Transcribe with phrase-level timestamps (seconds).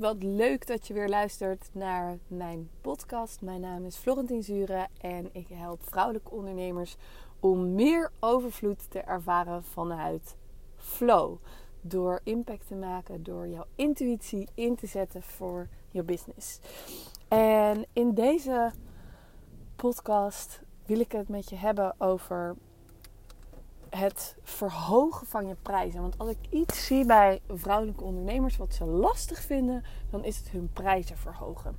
[0.00, 3.40] wat leuk dat je weer luistert naar mijn podcast.
[3.40, 6.96] Mijn naam is Florentien Zure en ik help vrouwelijke ondernemers
[7.40, 10.36] om meer overvloed te ervaren vanuit
[10.76, 11.36] flow.
[11.80, 16.60] Door impact te maken, door jouw intuïtie in te zetten voor je business.
[17.28, 18.70] En in deze
[19.76, 22.56] podcast wil ik het met je hebben over
[23.90, 26.00] het verhogen van je prijzen.
[26.00, 30.50] Want als ik iets zie bij vrouwelijke ondernemers wat ze lastig vinden, dan is het
[30.50, 31.76] hun prijzen verhogen.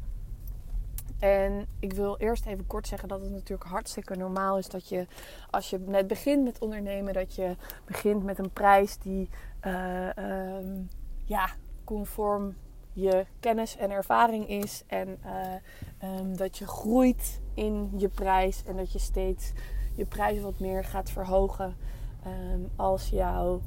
[1.20, 5.08] En ik wil eerst even kort zeggen dat het natuurlijk hartstikke normaal is dat je,
[5.50, 7.56] als je net begint met ondernemen, dat je
[7.86, 9.30] begint met een prijs die
[9.66, 10.10] uh,
[10.58, 10.90] um,
[11.26, 11.50] ja,
[11.84, 12.56] conform
[12.94, 14.84] je kennis en ervaring is.
[14.88, 19.52] En uh, um, dat je groeit in je prijs en dat je steeds
[19.96, 21.76] je prijs wat meer gaat verhogen.
[22.28, 23.62] Um, als jouw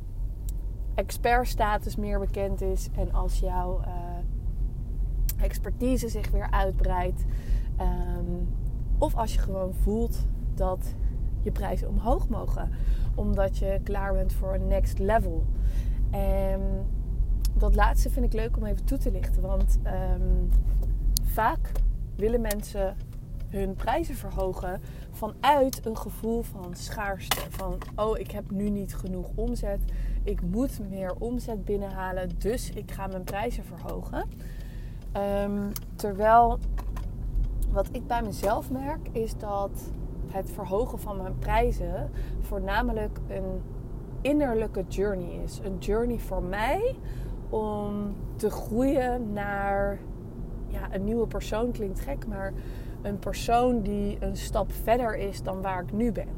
[0.94, 7.24] expertstatus meer bekend is en als jouw uh, expertise zich weer uitbreidt.
[7.80, 8.48] Um,
[8.98, 10.94] of als je gewoon voelt dat
[11.42, 12.70] je prijzen omhoog mogen.
[13.14, 15.44] Omdat je klaar bent voor een next level.
[16.10, 16.60] En
[17.54, 19.42] dat laatste vind ik leuk om even toe te lichten.
[19.42, 20.48] Want um,
[21.22, 21.72] vaak
[22.16, 22.96] willen mensen
[23.54, 27.40] hun prijzen verhogen vanuit een gevoel van schaarste.
[27.50, 29.80] Van oh, ik heb nu niet genoeg omzet.
[30.22, 34.28] Ik moet meer omzet binnenhalen, dus ik ga mijn prijzen verhogen.
[35.42, 36.58] Um, terwijl
[37.70, 39.70] wat ik bij mezelf merk is dat
[40.26, 43.62] het verhogen van mijn prijzen voornamelijk een
[44.20, 45.60] innerlijke journey is.
[45.64, 46.94] Een journey voor mij
[47.50, 49.98] om te groeien naar
[50.66, 52.52] ja, een nieuwe persoon klinkt gek, maar
[53.04, 56.28] een persoon die een stap verder is dan waar ik nu ben.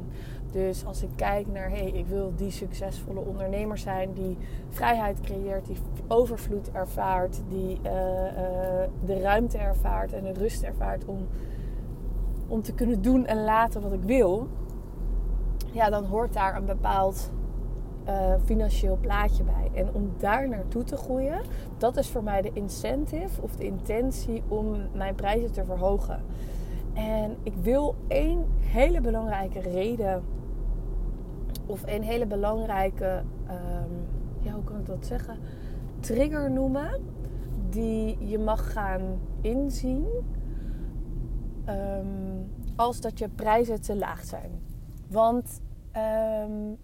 [0.51, 4.37] Dus als ik kijk naar, hé, hey, ik wil die succesvolle ondernemer zijn die
[4.69, 7.91] vrijheid creëert, die overvloed ervaart, die uh, uh,
[9.05, 11.27] de ruimte ervaart en de rust ervaart om,
[12.47, 14.47] om te kunnen doen en laten wat ik wil,
[15.71, 17.31] ja, dan hoort daar een bepaald
[18.07, 19.71] uh, financieel plaatje bij.
[19.73, 21.41] En om daar naartoe te groeien,
[21.77, 26.23] dat is voor mij de incentive of de intentie om mijn prijzen te verhogen.
[26.97, 30.23] En ik wil één hele belangrijke reden
[31.65, 34.07] of een hele belangrijke, um,
[34.41, 35.37] ja, hoe kan ik dat zeggen?
[35.99, 37.05] Trigger noemen
[37.69, 40.05] die je mag gaan inzien
[41.69, 44.51] um, als dat je prijzen te laag zijn.
[45.07, 45.61] Want
[46.45, 46.77] um,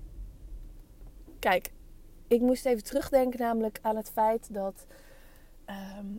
[1.39, 1.73] kijk,
[2.27, 4.85] ik moest even terugdenken namelijk aan het feit dat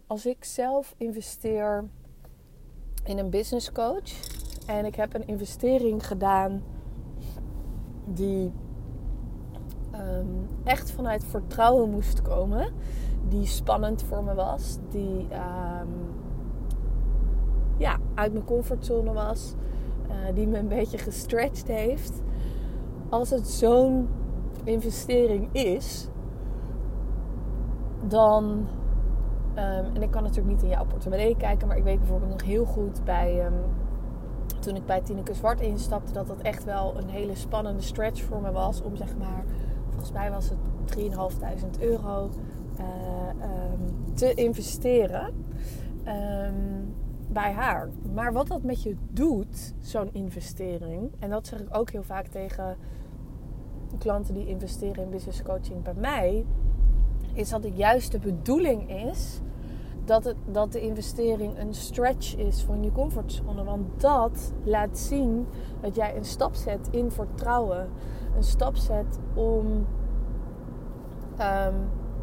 [0.06, 1.84] als ik zelf investeer
[3.04, 4.12] in een business coach.
[4.66, 6.62] En ik heb een investering gedaan
[8.04, 8.53] die
[9.94, 12.72] um, echt vanuit vertrouwen moest komen.
[13.28, 14.78] Die spannend voor me was.
[14.91, 16.12] Die um,
[17.76, 19.54] ja, uit mijn comfortzone was.
[20.09, 22.22] Uh, die me een beetje gestretched heeft.
[23.09, 24.09] Als het zo'n
[24.65, 26.09] investering is,
[28.09, 28.66] dan
[29.56, 32.42] Um, en ik kan natuurlijk niet in jouw portemonnee kijken, maar ik weet bijvoorbeeld nog
[32.42, 33.47] heel goed bij.
[33.47, 33.53] Um,
[34.60, 38.41] toen ik bij Tineke Zwart instapte, dat dat echt wel een hele spannende stretch voor
[38.41, 38.82] me was.
[38.82, 39.44] Om zeg maar,
[39.88, 40.59] volgens mij was het
[41.76, 42.31] 3.500 euro
[42.78, 42.84] uh,
[43.28, 45.34] um, te investeren
[47.28, 47.88] bij haar.
[48.15, 52.26] Maar wat dat met je doet, zo'n investering, en dat zeg ik ook heel vaak
[52.26, 52.76] tegen
[53.98, 56.44] klanten die investeren in business coaching bij mij
[57.34, 59.41] is dat het juist de bedoeling is
[60.05, 63.65] dat, het, dat de investering een stretch is van je comfortzone.
[63.65, 65.47] Want dat laat zien
[65.81, 67.89] dat jij een stap zet in vertrouwen.
[68.37, 69.87] Een stap zet om um,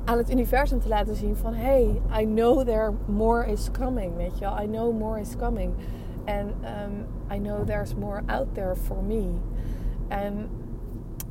[0.05, 1.53] aan het universum te laten zien van...
[1.53, 4.61] Hey, I know there more is coming, weet je wel.
[4.61, 5.73] I know more is coming.
[6.23, 7.05] En um,
[7.35, 9.27] I know there's more out there for me.
[10.07, 10.49] En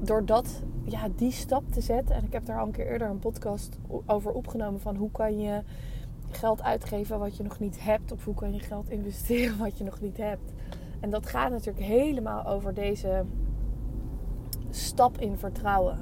[0.01, 2.15] doordat ja, die stap te zetten.
[2.15, 4.81] En ik heb daar al een keer eerder een podcast over opgenomen.
[4.81, 5.63] Van hoe kan je
[6.31, 8.13] geld uitgeven wat je nog niet hebt.
[8.13, 10.53] Of hoe kan je geld investeren wat je nog niet hebt.
[11.01, 13.25] En dat gaat natuurlijk helemaal over deze
[14.71, 15.99] stap in vertrouwen.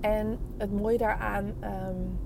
[0.00, 2.18] En het mooie daaraan um,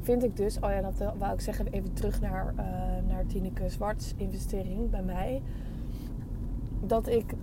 [0.00, 0.56] vind ik dus...
[0.60, 1.66] Oh ja, dat wou ik zeggen.
[1.66, 2.64] Even terug naar, uh,
[3.08, 5.42] naar Tineke Zwarts investering bij mij.
[6.80, 7.34] Dat ik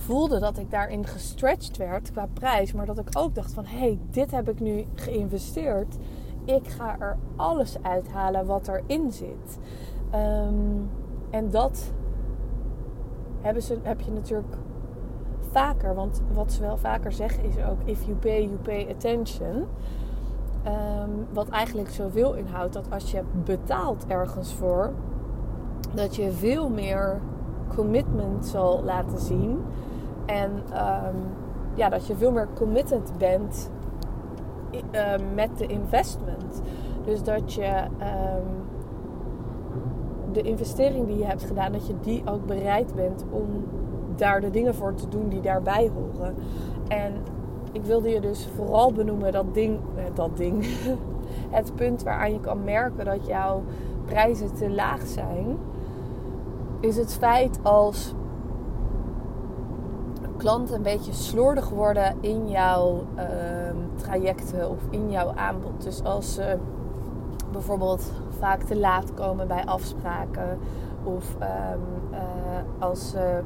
[0.00, 2.72] voelde dat ik daarin gestretched werd qua prijs.
[2.72, 5.96] Maar dat ik ook dacht van, hé, hey, dit heb ik nu geïnvesteerd.
[6.44, 9.58] Ik ga er alles uithalen wat erin zit.
[10.14, 10.90] Um,
[11.30, 11.92] en dat
[13.40, 14.56] hebben ze, heb je natuurlijk
[15.50, 15.94] vaker.
[15.94, 19.66] Want wat ze wel vaker zeggen is ook, if you pay, you pay attention.
[20.62, 24.92] Ehm, wat eigenlijk zoveel inhoudt dat als je betaalt ergens voor,
[25.94, 27.20] dat je veel meer
[27.74, 29.60] commitment zal laten zien.
[30.28, 31.16] En ehm,
[31.74, 33.70] ja, dat je veel meer committed bent
[34.72, 36.62] uh, met de investment.
[37.04, 38.46] Dus dat je ehm,
[40.32, 43.46] de investering die je hebt gedaan, dat je die ook bereid bent om
[44.16, 46.34] daar de dingen voor te doen die daarbij horen.
[46.88, 47.12] En
[47.72, 50.66] ik wilde je dus vooral benoemen dat ding, eh, dat ding,
[51.58, 53.62] het punt waaraan je kan merken dat jouw
[54.04, 55.58] prijzen te laag zijn,
[56.80, 58.14] is het feit als
[60.38, 65.82] klanten een beetje slordig worden in jouw ehm, trajecten of in jouw aanbod.
[65.82, 66.58] Dus als ze
[67.52, 70.58] bijvoorbeeld vaak te laat komen bij afspraken
[71.04, 71.78] of ehm,
[72.10, 72.18] eh,
[72.78, 73.40] als ze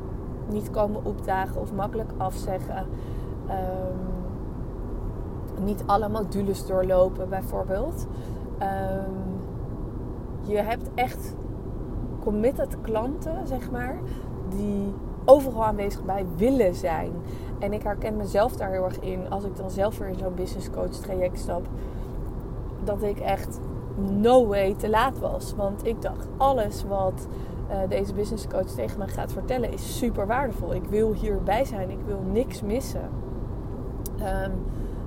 [0.50, 2.86] niet komen opdagen of makkelijk afzeggen.
[3.48, 4.10] Um,
[5.64, 8.06] niet alle modules doorlopen, bijvoorbeeld.
[10.42, 11.34] Je hebt echt
[12.20, 13.98] committed klanten, zeg maar,
[14.48, 14.94] die
[15.24, 17.12] overal aanwezig bij willen zijn.
[17.58, 20.34] En ik herken mezelf daar heel erg in als ik dan zelf weer in zo'n
[20.34, 21.66] business coach traject stap.
[22.84, 23.60] Dat ik echt
[24.20, 25.54] no way te laat was.
[25.56, 27.26] Want ik dacht, alles wat
[27.70, 30.74] uh, deze business coach tegen me gaat vertellen is super waardevol.
[30.74, 33.10] Ik wil hierbij zijn, ik wil niks missen.
[34.20, 34.52] Um,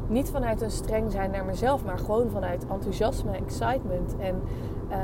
[0.08, 4.42] niet vanuit een streng zijn naar mezelf, maar gewoon vanuit enthousiasme, excitement en
[4.90, 4.98] uh,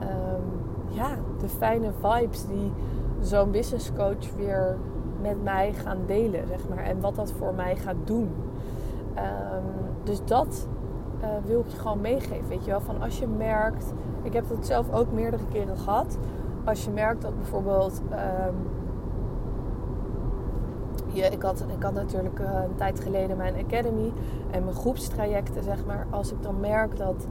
[0.00, 0.44] um,
[0.88, 1.08] ja,
[1.40, 2.72] de fijne vibes die
[3.20, 4.76] zo'n business coach weer
[5.22, 6.84] met mij gaan delen, zeg maar.
[6.84, 8.30] En wat dat voor mij gaat doen.
[9.16, 9.62] Um,
[10.04, 10.68] dus dat
[11.20, 12.80] uh, wil ik je gewoon meegeven, weet je wel.
[12.80, 13.92] Van als je merkt,
[14.22, 16.18] ik heb dat zelf ook meerdere keren gehad.
[16.64, 18.00] Als je merkt dat bijvoorbeeld...
[18.10, 18.54] Um,
[21.12, 24.12] je, ik, had, ik had natuurlijk uh, een tijd geleden mijn academy
[24.50, 26.06] en mijn groepstrajecten, zeg maar.
[26.10, 27.26] Als ik dan merk dat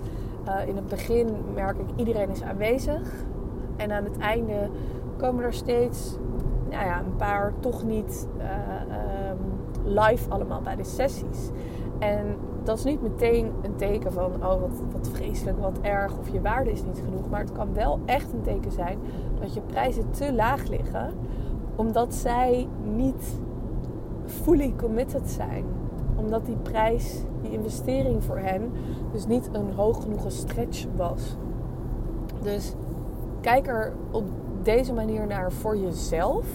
[0.48, 3.12] uh, in het begin merk ik iedereen is aanwezig.
[3.76, 4.70] En aan het einde
[5.18, 6.18] komen er steeds
[6.70, 8.44] nou ja, een paar toch niet uh,
[9.32, 9.38] um,
[9.84, 11.50] live allemaal bij de sessies.
[12.00, 16.30] En dat is niet meteen een teken van, oh wat, wat vreselijk, wat erg, of
[16.30, 17.30] je waarde is niet genoeg.
[17.30, 19.00] Maar het kan wel echt een teken zijn
[19.40, 21.10] dat je prijzen te laag liggen,
[21.76, 23.40] omdat zij niet
[24.26, 25.66] fully committed zijn.
[26.16, 28.72] Omdat die prijs, die investering voor hen,
[29.12, 31.36] dus niet een hoog genoeg stretch was.
[32.42, 32.74] Dus
[33.42, 34.24] kijk er op
[34.66, 36.46] deze manier naar voor jezelf.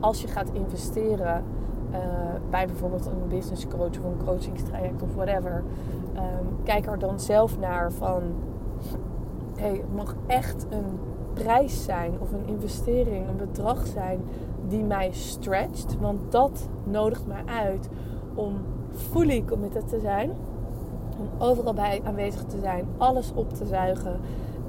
[0.00, 1.44] Als je gaat investeren
[1.90, 1.98] uh,
[2.50, 5.64] bij bijvoorbeeld een business coach of een coachingstraject of whatever.
[6.16, 8.22] Um, kijk er dan zelf naar van...
[9.56, 10.98] Hey, het mag echt een
[11.34, 14.20] prijs zijn of een investering, een bedrag zijn
[14.68, 15.96] die mij stretcht.
[16.00, 17.88] Want dat nodigt mij uit
[18.34, 18.56] om
[18.90, 20.30] fully committed te zijn.
[21.18, 24.20] Om overal bij aanwezig te zijn, alles op te zuigen.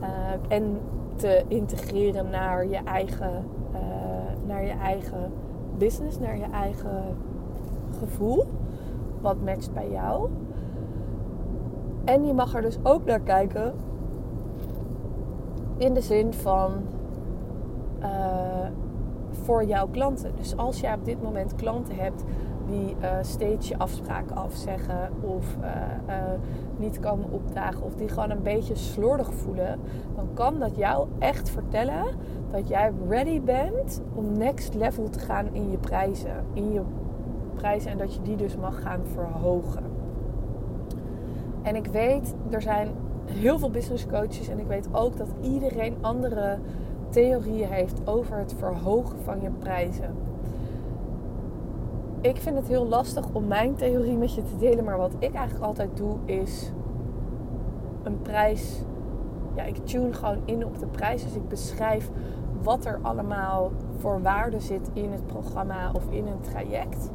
[0.01, 0.07] Uh,
[0.47, 0.77] en
[1.17, 3.43] te integreren naar je eigen,
[3.73, 3.79] uh,
[4.47, 5.31] naar je eigen
[5.77, 7.17] business, naar je eigen
[7.99, 8.45] gevoel.
[9.21, 10.29] Wat matcht bij jou.
[12.05, 13.73] En je mag er dus ook naar kijken.
[15.77, 16.71] In de zin van
[17.99, 18.07] uh,
[19.31, 20.31] voor jouw klanten.
[20.35, 22.23] Dus als jij op dit moment klanten hebt
[22.67, 25.57] die uh, steeds je afspraken afzeggen of
[26.79, 29.79] niet komen opdagen of die gewoon een beetje slordig voelen,
[30.15, 32.06] dan kan dat jou echt vertellen
[32.51, 36.45] dat jij ready bent om next level te gaan in je prijzen.
[36.54, 36.81] In je
[37.56, 39.83] prijzen en dat je die dus mag gaan verhogen.
[41.61, 42.90] En ik weet, er zijn
[43.25, 46.57] heel veel business coaches en ik weet ook dat iedereen andere
[47.09, 50.16] theorieën heeft over het verhogen van je prijzen.
[52.21, 55.33] Ik vind het heel lastig om mijn theorie met je te delen, maar wat ik
[55.33, 56.71] eigenlijk altijd doe is
[58.07, 58.81] een prijs.
[59.56, 61.23] Ja, ik tune gewoon in op de prijs.
[61.23, 62.09] Dus ik beschrijf
[62.64, 67.11] wat er allemaal voor waarde zit in het programma of in een traject.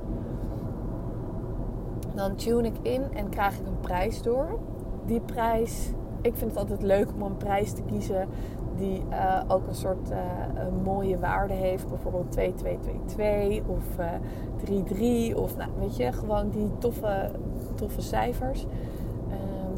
[2.14, 4.58] Dan tune ik in en krijg ik een prijs door.
[5.06, 8.28] Die prijs, ik vind het altijd leuk om een prijs te kiezen
[8.76, 10.10] die uh, ook een soort
[10.54, 11.88] een mooie waarde heeft.
[11.88, 17.30] Bijvoorbeeld 2222 of uh, 3-3 of nou, weet je, gewoon die toffe,
[17.74, 18.66] toffe cijfers.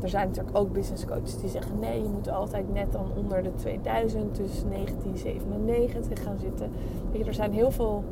[0.05, 3.43] Er zijn natuurlijk ook business coaches die zeggen nee, je moet altijd net dan onder
[3.43, 6.71] de 2000, dus 1997 gaan zitten.
[7.11, 8.05] Weet je, er zijn heel veel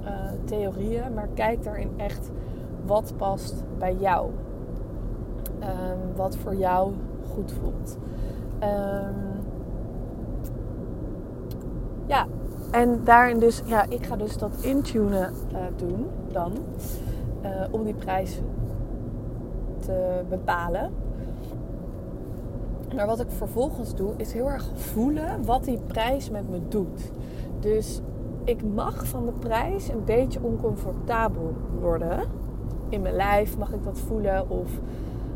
[0.00, 0.08] uh,
[0.44, 2.30] theorieën, maar kijk daarin echt
[2.86, 4.30] wat past bij jou.
[5.60, 6.92] Um, wat voor jou
[7.32, 7.98] goed voelt.
[8.62, 9.40] Um,
[12.06, 12.26] ja,
[12.70, 16.52] en daarin dus, ja, ik ga dus dat intunen uh, doen dan.
[17.42, 18.40] Uh, om die prijs
[19.78, 20.92] te bepalen.
[22.94, 27.10] Maar wat ik vervolgens doe, is heel erg voelen wat die prijs met me doet.
[27.60, 28.00] Dus
[28.44, 32.20] ik mag van de prijs een beetje oncomfortabel worden.
[32.88, 34.50] In mijn lijf mag ik dat voelen.
[34.50, 34.70] Of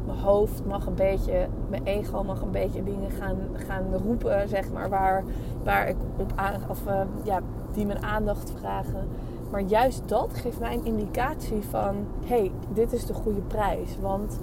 [0.07, 4.73] mijn hoofd mag een beetje, mijn ego mag een beetje dingen gaan, gaan roepen, zeg
[4.73, 5.25] maar, waar,
[5.65, 7.41] waar ik op aan, of uh, ja,
[7.73, 9.09] die mijn aandacht vragen.
[9.51, 11.95] Maar juist dat geeft mij een indicatie van:
[12.25, 13.97] hey, dit is de goede prijs.
[14.01, 14.39] Want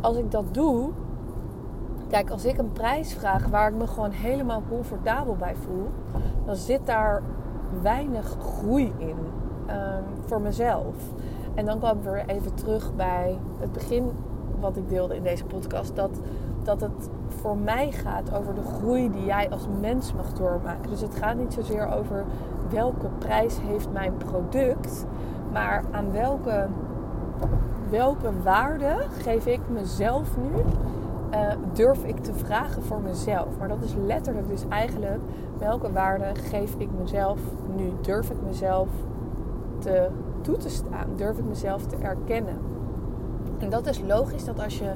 [0.00, 0.90] als ik dat doe,
[2.08, 5.88] kijk, als ik een prijs vraag waar ik me gewoon helemaal comfortabel bij voel,
[6.44, 7.22] dan zit daar
[7.82, 9.16] weinig groei in
[9.70, 10.94] um, voor mezelf.
[11.54, 14.10] En dan kwam ik weer even terug bij het begin
[14.60, 15.96] wat ik deelde in deze podcast.
[15.96, 16.10] Dat,
[16.62, 20.90] dat het voor mij gaat over de groei die jij als mens mag doormaken.
[20.90, 22.24] Dus het gaat niet zozeer over
[22.70, 25.06] welke prijs heeft mijn product.
[25.52, 26.66] Maar aan welke,
[27.90, 30.62] welke waarde geef ik mezelf nu
[31.34, 33.58] uh, durf ik te vragen voor mezelf.
[33.58, 35.20] Maar dat is letterlijk dus eigenlijk
[35.58, 37.40] welke waarde geef ik mezelf
[37.76, 37.92] nu?
[38.00, 38.88] Durf ik mezelf
[39.78, 40.08] te,
[40.40, 41.06] toe te staan?
[41.16, 42.58] Durf ik mezelf te erkennen?
[43.58, 44.92] En dat is logisch dat als je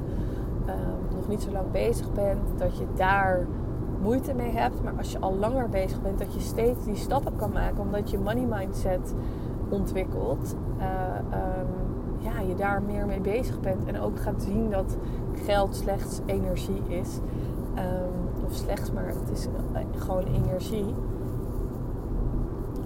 [0.67, 0.75] uh,
[1.15, 3.47] nog niet zo lang bezig bent, dat je daar
[4.03, 4.83] moeite mee hebt.
[4.83, 8.11] Maar als je al langer bezig bent, dat je steeds die stappen kan maken, omdat
[8.11, 9.15] je money mindset
[9.69, 10.57] ontwikkelt.
[10.79, 10.85] Uh,
[11.39, 13.85] um, ja, je daar meer mee bezig bent.
[13.85, 14.97] En ook gaat zien dat
[15.45, 17.19] geld slechts energie is.
[17.77, 19.47] Um, of slechts, maar het is
[19.97, 20.95] gewoon energie.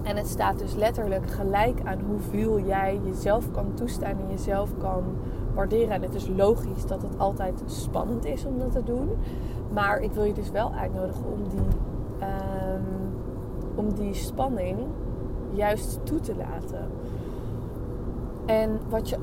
[0.03, 5.03] En het staat dus letterlijk gelijk aan hoeveel jij jezelf kan toestaan en jezelf kan
[5.55, 5.91] waarderen.
[5.91, 9.11] En het is logisch dat het altijd spannend is om dat te doen.
[9.73, 11.61] Maar ik wil je dus wel uitnodigen om die,
[12.21, 12.85] um,
[13.75, 14.79] om die spanning
[15.51, 16.87] juist toe te laten.
[18.45, 19.17] En wat je,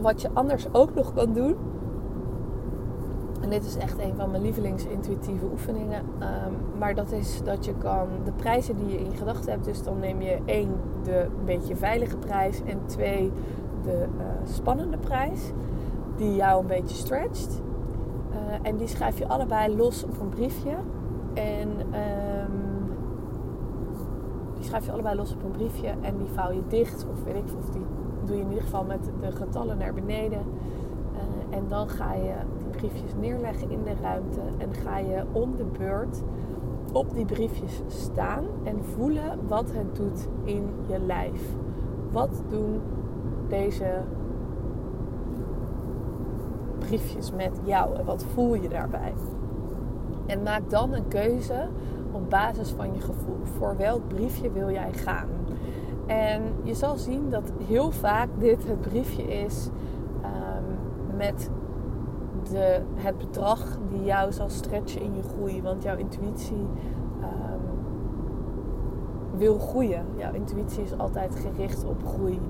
[0.00, 1.56] wat je anders ook nog kan doen.
[3.46, 5.98] En dit is echt een van mijn lievelingsintuïtieve oefeningen.
[5.98, 9.64] Um, maar dat is dat je kan de prijzen die je in gedachten hebt.
[9.64, 10.70] Dus dan neem je één,
[11.02, 12.62] de beetje veilige prijs.
[12.62, 13.32] En twee,
[13.82, 15.52] de uh, spannende prijs.
[16.16, 17.62] Die jou een beetje stretcht.
[18.30, 20.74] Uh, en die schrijf je allebei los op een briefje.
[21.34, 22.94] En um,
[24.54, 25.88] die schrijf je allebei los op een briefje.
[26.00, 27.06] En die vouw je dicht.
[27.12, 27.84] Of weet ik of die
[28.24, 30.40] doe je in ieder geval met de getallen naar beneden.
[31.12, 32.34] Uh, en dan ga je
[32.76, 34.40] briefjes neerleggen in de ruimte.
[34.58, 36.22] En ga je om de beurt
[36.92, 41.42] op die briefjes staan en voelen wat het doet in je lijf.
[42.12, 42.80] Wat doen
[43.48, 44.02] deze
[46.78, 49.14] briefjes met jou en wat voel je daarbij?
[50.26, 51.68] En maak dan een keuze
[52.12, 53.38] op basis van je gevoel.
[53.42, 55.28] Voor welk briefje wil jij gaan?
[56.06, 59.68] En je zal zien dat heel vaak dit het briefje is
[60.22, 61.50] um, met
[62.94, 65.62] het bedrag die jou zal stretchen in je groei.
[65.62, 66.66] Want jouw intuïtie
[67.20, 67.60] um,
[69.38, 70.04] wil groeien.
[70.16, 72.40] Jouw intuïtie is altijd gericht op groei.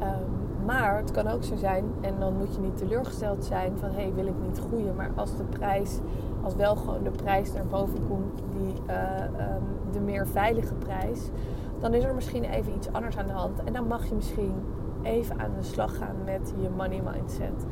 [0.00, 3.88] Um, maar het kan ook zo zijn, en dan moet je niet teleurgesteld zijn van
[3.88, 4.94] hé, hey, wil ik niet groeien.
[4.96, 5.98] Maar als de prijs,
[6.42, 11.30] als wel gewoon de prijs naar boven komt, die, uh, um, de meer veilige prijs,
[11.78, 13.62] dan is er misschien even iets anders aan de hand.
[13.64, 14.54] En dan mag je misschien
[15.02, 17.66] even aan de slag gaan met je money mindset.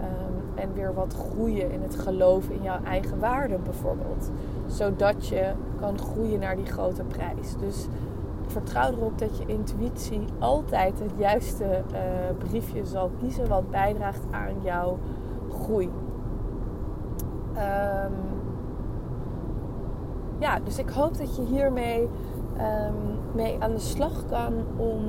[0.00, 4.30] Um, en weer wat groeien in het geloof in jouw eigen waarde bijvoorbeeld.
[4.66, 7.56] Zodat je kan groeien naar die grote prijs.
[7.56, 7.86] Dus
[8.46, 11.98] vertrouw erop dat je intuïtie altijd het juiste uh,
[12.38, 14.98] briefje zal kiezen wat bijdraagt aan jouw
[15.50, 15.90] groei.
[17.54, 18.14] Um,
[20.38, 22.08] ja, dus ik hoop dat je hiermee
[22.58, 25.00] um, mee aan de slag kan om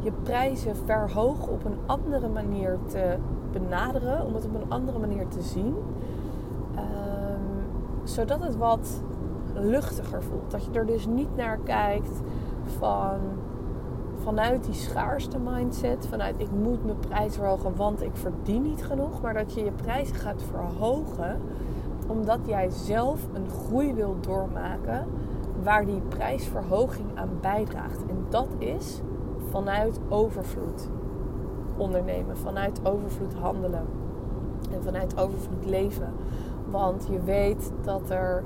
[0.00, 3.16] je prijzen verhogen op een andere manier te
[3.52, 5.74] benaderen, om het op een andere manier te zien.
[6.76, 7.62] Um,
[8.04, 9.02] zodat het wat
[9.54, 10.50] luchtiger voelt.
[10.50, 12.20] Dat je er dus niet naar kijkt
[12.78, 13.18] van
[14.22, 19.20] vanuit die schaarste mindset, vanuit ik moet mijn prijs verhogen, want ik verdien niet genoeg,
[19.20, 21.40] maar dat je je prijzen gaat verhogen
[22.06, 25.06] omdat jij zelf een groei wilt doormaken
[25.62, 28.06] waar die prijsverhoging aan bijdraagt.
[28.06, 29.00] En dat is
[29.50, 30.88] vanuit overvloed
[31.82, 33.86] ondernemen, vanuit overvloed handelen
[34.72, 36.12] en vanuit overvloed leven.
[36.70, 38.44] Want je weet dat er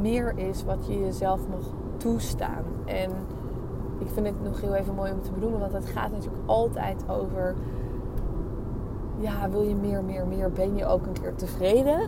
[0.00, 2.64] meer is wat je jezelf mag toestaan.
[2.84, 3.10] En
[3.98, 7.04] ik vind het nog heel even mooi om te benoemen, want het gaat natuurlijk altijd
[7.08, 7.54] over.
[9.18, 10.50] Ja, wil je meer, meer, meer?
[10.52, 12.00] Ben je ook een keer tevreden?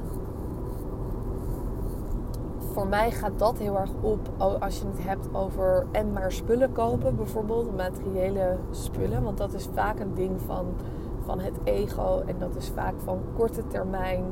[2.73, 4.29] Voor mij gaat dat heel erg op
[4.61, 9.23] als je het hebt over en maar spullen kopen, bijvoorbeeld materiële spullen.
[9.23, 10.67] Want dat is vaak een ding van,
[11.25, 14.25] van het ego en dat is vaak van korte termijn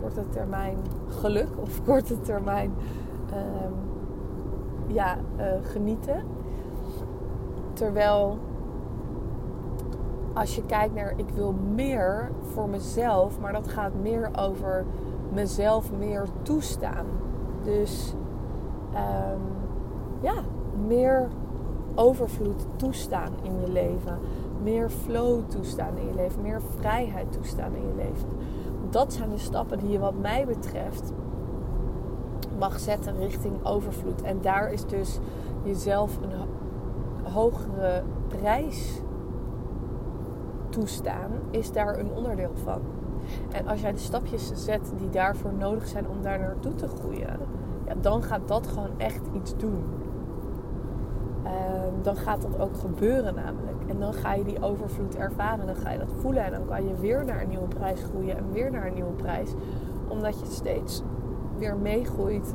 [0.00, 0.76] korte termijn
[1.08, 2.72] geluk of korte termijn
[3.30, 3.72] ehm,
[4.86, 5.16] ja,
[5.62, 6.22] genieten.
[7.72, 8.38] Terwijl
[10.34, 14.84] als je kijkt naar ik wil meer voor mezelf, maar dat gaat meer over
[15.32, 17.06] mezelf meer toestaan.
[17.62, 18.14] Dus
[18.94, 19.40] um,
[20.20, 20.42] ja,
[20.86, 21.28] meer
[21.94, 24.18] overvloed toestaan in je leven.
[24.62, 26.42] Meer flow toestaan in je leven.
[26.42, 28.28] Meer vrijheid toestaan in je leven.
[28.90, 31.12] Dat zijn de stappen die je wat mij betreft
[32.58, 34.22] mag zetten richting overvloed.
[34.22, 35.18] En daar is dus
[35.62, 36.48] jezelf een
[37.32, 39.00] hogere prijs
[40.68, 42.80] toestaan, is daar een onderdeel van.
[43.52, 47.38] En als jij de stapjes zet die daarvoor nodig zijn om daar naartoe te groeien,
[47.86, 49.84] ja, dan gaat dat gewoon echt iets doen.
[51.44, 53.76] Ehm, dan gaat dat ook gebeuren namelijk.
[53.86, 55.66] En dan ga je die overvloed ervaren.
[55.66, 56.44] Dan ga je dat voelen.
[56.44, 58.36] En dan kan je weer naar een nieuwe prijs groeien.
[58.36, 59.50] En weer naar een nieuwe prijs.
[60.08, 61.02] Omdat je steeds
[61.58, 62.54] weer meegroeit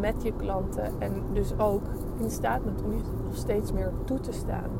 [0.00, 0.90] met je klanten.
[0.98, 1.82] En dus ook
[2.18, 4.70] in staat bent om je nog steeds meer toe te staan.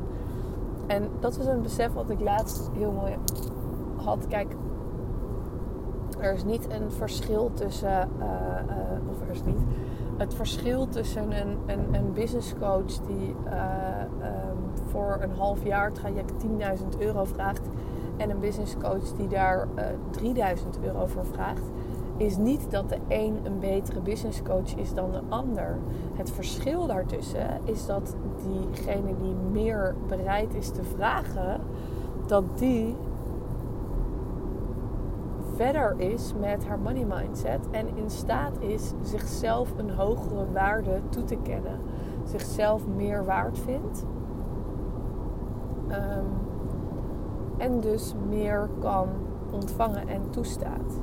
[0.87, 3.15] En dat was een besef wat ik laatst heel mooi
[3.95, 4.27] had.
[4.27, 4.55] Kijk,
[6.19, 8.09] er is niet een verschil tussen.
[8.19, 9.61] Uh, uh, of er is niet.
[10.17, 15.91] Het verschil tussen een, een, een business coach die uh, um, voor een half jaar
[15.91, 17.61] traject 10.000 euro vraagt.
[18.17, 19.67] En een business coach die daar
[20.11, 21.71] 3000 euro voor vraagt
[22.17, 25.77] is niet dat de een een betere business coach is dan de ander.
[26.13, 28.15] Het verschil daartussen is dat
[28.47, 31.61] diegene die meer bereid is te vragen,
[32.27, 32.95] dat die
[35.55, 41.23] verder is met haar money mindset en in staat is zichzelf een hogere waarde toe
[41.23, 41.79] te kennen,
[42.23, 44.05] zichzelf meer waard vindt.
[45.89, 46.25] Um,
[47.57, 49.07] en dus meer kan
[49.51, 50.99] ontvangen en toestaat.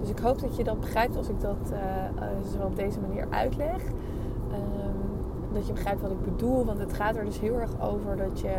[0.00, 1.78] Dus ik hoop dat je dat begrijpt als ik dat uh,
[2.52, 3.82] zo op deze manier uitleg.
[3.82, 5.02] Um,
[5.52, 6.64] dat je begrijpt wat ik bedoel.
[6.64, 8.54] Want het gaat er dus heel erg over dat je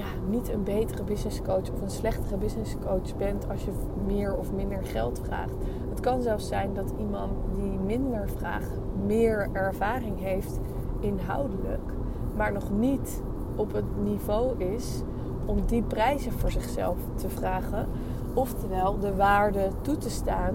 [0.00, 3.70] ja, niet een betere business coach of een slechtere business coach bent als je
[4.06, 5.54] meer of minder geld vraagt.
[5.90, 8.70] Het kan zelfs zijn dat iemand die minder vraagt
[9.06, 10.58] meer ervaring heeft
[11.00, 11.92] inhoudelijk,
[12.36, 13.22] maar nog niet
[13.56, 15.02] op het niveau is
[15.46, 17.88] om die prijzen voor zichzelf te vragen
[18.34, 20.54] Oftewel de waarde toe te staan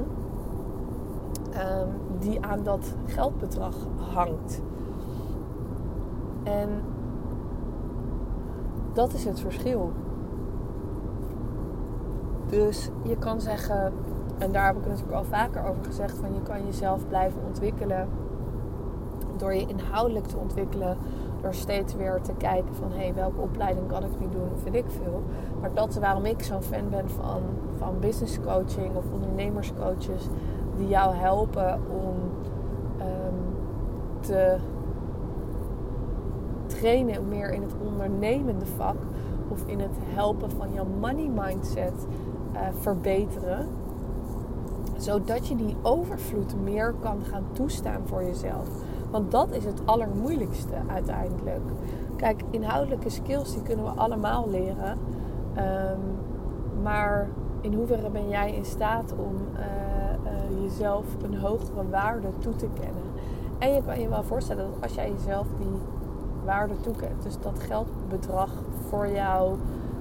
[1.49, 1.87] um,
[2.19, 3.75] die aan dat geldbedrag
[4.13, 4.61] hangt.
[6.43, 6.69] En
[8.95, 9.91] dat is het verschil.
[12.45, 13.93] Dus je kan zeggen,
[14.37, 18.07] en daar heb ik natuurlijk al vaker over gezegd, van je kan jezelf blijven ontwikkelen
[19.37, 20.97] door je inhoudelijk te ontwikkelen,
[21.41, 24.75] door steeds weer te kijken van hé, hey, welke opleiding kan ik nu doen weet
[24.75, 25.23] ik veel.
[25.61, 27.41] Maar dat is waarom ik zo'n fan ben van,
[27.77, 30.27] van business coaching of ondernemerscoaches
[30.77, 32.15] die jou helpen om
[32.99, 33.55] um,
[34.19, 34.57] te
[36.79, 38.95] trainen meer in het ondernemende vak
[39.47, 42.07] of in het helpen van jouw money mindset
[42.53, 43.67] uh, verbeteren.
[44.97, 48.67] Zodat je die overvloed meer kan gaan toestaan voor jezelf.
[49.11, 51.61] Want dat is het allermoeilijkste uiteindelijk.
[52.15, 54.97] Kijk, inhoudelijke skills die kunnen we allemaal leren.
[55.57, 55.99] Um,
[56.83, 57.29] maar
[57.61, 62.67] in hoeverre ben jij in staat om uh, uh, jezelf een hogere waarde toe te
[62.73, 63.03] kennen?
[63.57, 65.79] En je kan je wel voorstellen dat als jij jezelf die
[66.45, 68.49] waarde toekent, dus dat geldbedrag
[68.89, 69.57] voor jouw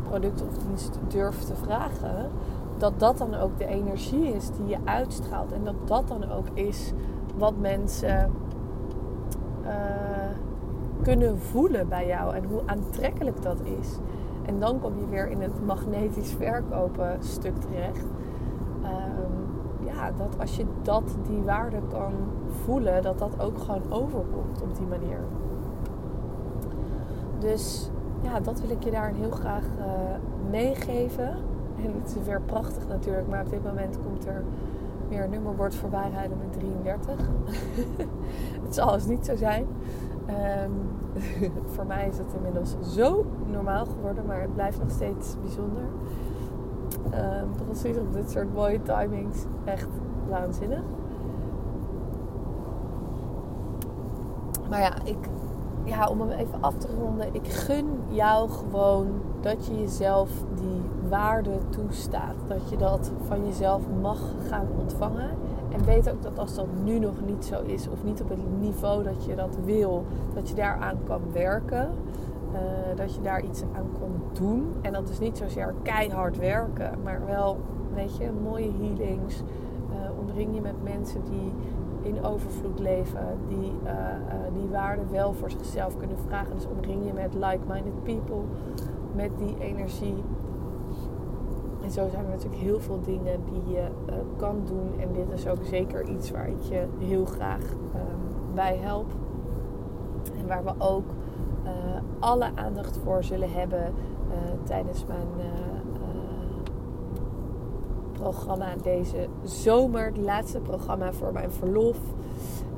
[0.09, 2.31] product of dienst durft te vragen,
[2.79, 5.53] dat dat dan ook de energie is die je uitstraalt.
[5.53, 6.93] En dat dat dan ook is
[7.37, 8.33] wat mensen
[9.63, 9.71] uh,
[11.03, 13.99] kunnen voelen bij jou en hoe aantrekkelijk dat is.
[14.43, 18.07] En dan kom je weer in het magnetisch verkopen stuk terecht.
[18.83, 22.13] Um, ja, dat als je dat, die waarde kan
[22.65, 25.21] voelen, dat dat ook gewoon overkomt op die manier.
[27.45, 27.91] Dus
[28.23, 29.85] ja, dat wil ik je daar heel graag uh,
[30.51, 31.29] meegeven.
[31.77, 34.43] En het is weer prachtig natuurlijk, maar op dit moment komt er
[35.09, 37.15] meer nummerbord voorbij rijden met 33.
[38.65, 39.67] het zal dus niet zo zijn.
[40.65, 40.73] Um,
[41.75, 45.85] voor mij is het inmiddels zo normaal geworden, maar het blijft nog steeds bijzonder.
[47.15, 49.45] Um, precies op dit soort mooie timings.
[49.65, 49.89] Echt
[50.29, 50.83] waanzinnig.
[54.69, 55.29] Maar ja, ik,
[55.85, 57.27] ja, om hem even af te ronden.
[57.33, 59.07] Ik gun jou gewoon
[59.41, 62.35] dat je jezelf die waarde toestaat.
[62.47, 65.31] Dat je dat van jezelf mag gaan ontvangen.
[65.73, 68.61] En weet ook dat als dat nu nog niet zo is, of niet op het
[68.61, 71.91] niveau dat je dat wil, dat je daaraan kan werken.
[72.53, 72.61] Uh,
[72.97, 74.75] dat je daar iets aan kan doen.
[74.81, 77.57] En dat is niet zozeer keihard werken, maar wel
[77.95, 79.43] weet je, mooie healings.
[79.91, 81.53] Uh, omring je met mensen die
[82.05, 83.93] in overvloed leven, die uh,
[84.53, 86.55] die waarde wel voor zichzelf kunnen vragen.
[86.55, 88.43] Dus omring je met like-minded people,
[89.13, 90.25] met die energie.
[91.83, 93.85] En zo zijn er natuurlijk heel veel dingen die je
[94.37, 95.01] kan doen.
[95.01, 97.63] En dit is ook zeker iets waar ik je heel graag
[97.95, 99.07] ehm, bij help.
[100.39, 101.11] En waar we ook
[102.19, 103.95] alle aandacht voor zullen hebben
[104.63, 105.29] tijdens mijn
[108.25, 110.05] programma deze zomer.
[110.05, 111.99] Het laatste programma voor mijn verlof.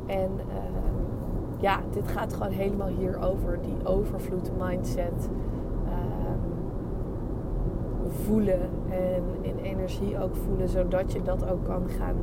[0.06, 3.58] En ehm, ja, dit gaat gewoon helemaal hierover.
[3.62, 5.28] Die overvloed mindset.
[5.84, 6.38] Ehm,
[8.24, 10.68] voelen en in energie ook voelen.
[10.68, 12.16] Zodat je dat ook kan gaan,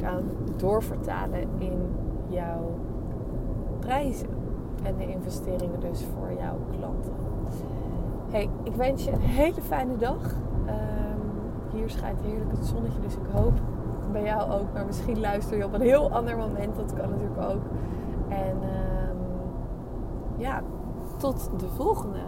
[0.00, 0.24] gaan
[0.56, 1.78] doorvertalen in
[2.28, 2.74] jouw
[3.78, 4.28] prijzen.
[4.82, 7.12] En de investeringen dus voor jouw klanten.
[8.30, 10.34] Hey, ik wens je een hele fijne dag.
[11.72, 13.52] Hier schijnt heerlijk het zonnetje, dus ik hoop
[14.12, 14.72] bij jou ook.
[14.72, 16.76] Maar misschien luister je op een heel ander moment.
[16.76, 17.62] Dat kan natuurlijk ook.
[18.28, 19.18] En um,
[20.36, 20.62] ja,
[21.16, 22.18] tot de volgende.